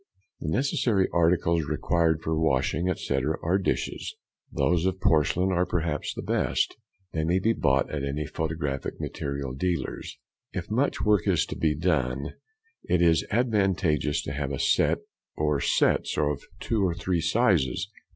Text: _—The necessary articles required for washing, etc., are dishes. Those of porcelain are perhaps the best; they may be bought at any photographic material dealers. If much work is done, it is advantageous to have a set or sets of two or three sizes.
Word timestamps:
_—The 0.41 0.49
necessary 0.49 1.07
articles 1.13 1.63
required 1.65 2.23
for 2.23 2.35
washing, 2.35 2.89
etc., 2.89 3.37
are 3.43 3.59
dishes. 3.59 4.15
Those 4.51 4.87
of 4.87 4.99
porcelain 4.99 5.51
are 5.51 5.67
perhaps 5.67 6.11
the 6.11 6.23
best; 6.23 6.75
they 7.11 7.23
may 7.23 7.37
be 7.37 7.53
bought 7.53 7.87
at 7.91 8.03
any 8.03 8.25
photographic 8.25 8.99
material 8.99 9.53
dealers. 9.53 10.17
If 10.53 10.71
much 10.71 11.03
work 11.03 11.27
is 11.27 11.45
done, 11.45 12.33
it 12.85 13.03
is 13.03 13.27
advantageous 13.29 14.23
to 14.23 14.31
have 14.31 14.51
a 14.51 14.57
set 14.57 15.01
or 15.35 15.59
sets 15.61 16.17
of 16.17 16.41
two 16.59 16.83
or 16.83 16.95
three 16.95 17.21
sizes. 17.21 17.87